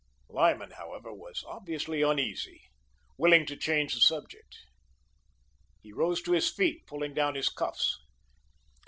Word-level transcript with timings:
Lyman, 0.29 0.71
however, 0.71 1.13
was 1.13 1.43
obviously 1.45 2.01
uneasy, 2.01 2.59
willing 3.19 3.45
to 3.45 3.55
change 3.55 3.93
the 3.93 3.99
subject. 4.01 4.57
He 5.83 5.93
rose 5.93 6.23
to 6.23 6.31
his 6.31 6.49
feet, 6.49 6.87
pulling 6.87 7.13
down 7.13 7.35
his 7.35 7.49
cuffs. 7.49 7.99